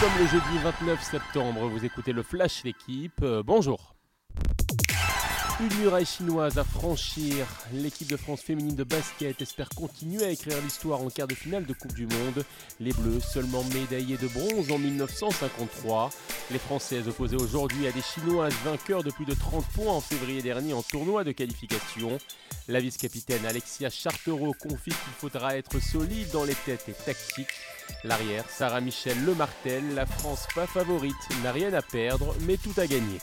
[0.00, 3.94] sommes le jeudi 29 septembre, vous écoutez le Flash L'équipe, euh, bonjour.
[5.60, 10.56] Une muraille chinoise à franchir, l'équipe de France féminine de basket espère continuer à écrire
[10.62, 12.46] l'histoire en quart de finale de Coupe du Monde.
[12.80, 16.08] Les Bleus, seulement médaillés de bronze en 1953.
[16.52, 20.42] Les Françaises opposées aujourd'hui à des Chinoises vainqueurs de plus de 30 points en février
[20.42, 22.18] dernier en tournoi de qualification.
[22.66, 27.54] La vice-capitaine Alexia Chartereau confie qu'il faudra être solide dans les têtes et tactiques.
[28.02, 32.74] L'arrière, Sarah Michel Le Martel, la France pas favorite, n'a rien à perdre mais tout
[32.78, 33.18] à gagner.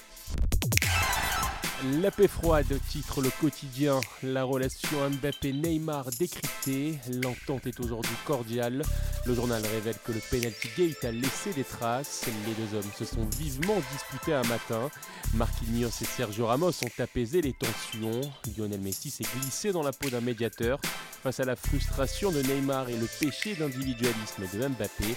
[1.83, 4.01] La paix froide titre le quotidien.
[4.23, 6.97] La relation Mbappé-Neymar décryptée.
[7.23, 8.81] L'entente est aujourd'hui cordiale.
[9.27, 12.25] Le journal révèle que le penalty gate a laissé des traces.
[12.47, 14.89] Les deux hommes se sont vivement disputés un matin.
[15.35, 18.21] Marquinhos et Sergio Ramos ont apaisé les tensions.
[18.57, 20.79] Lionel Messi s'est glissé dans la peau d'un médiateur
[21.21, 25.15] face à la frustration de Neymar et le péché d'individualisme de Mbappé.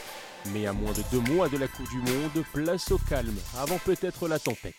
[0.52, 3.78] Mais à moins de deux mois de la Coupe du Monde, place au calme avant
[3.78, 4.74] peut-être la tempête.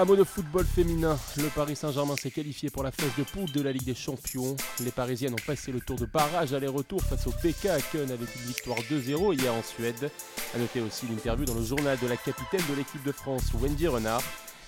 [0.00, 3.52] Un mot de football féminin, le Paris Saint-Germain s'est qualifié pour la phase de poule
[3.52, 4.56] de la Ligue des Champions.
[4.82, 8.46] Les Parisiennes ont passé le tour de barrage aller-retour face au BK à avec une
[8.46, 10.10] victoire 2-0 hier en Suède.
[10.54, 13.88] A noter aussi l'interview dans le journal de la capitaine de l'équipe de France, Wendy
[13.88, 14.22] Renard.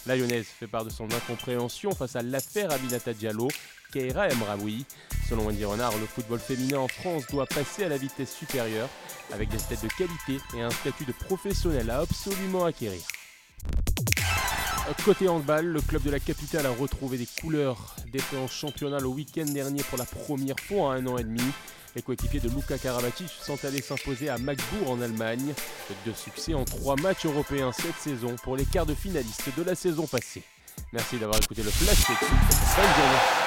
[0.04, 3.48] La Lyonnaise fait part de son incompréhension face à l'affaire Aminata Diallo,
[3.90, 4.84] Keira Emraoui.
[5.30, 8.90] Selon Wendy Renard, le football féminin en France doit passer à la vitesse supérieure,
[9.32, 13.00] avec des têtes de qualité et un statut de professionnel à absolument acquérir.
[15.04, 17.96] Côté handball, le club de la capitale a retrouvé des couleurs
[18.36, 21.42] en championnat le week-end dernier pour la première fois en un an et demi.
[21.96, 25.54] Les coéquipiers de Luka Karabatic sont allés s'imposer à Magbourg en Allemagne.
[26.04, 29.74] Deux succès en trois matchs européens cette saison pour les quarts de finalistes de la
[29.74, 30.44] saison passée.
[30.92, 33.41] Merci d'avoir écouté le Flash Bonne journée.